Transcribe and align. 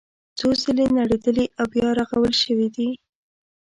څو 0.37 0.47
ځله 0.61 0.85
نړېدلي 0.99 1.45
او 1.59 1.65
بیا 1.73 1.87
رغول 1.99 2.33
شوي 2.43 2.67
دي. 2.75 2.89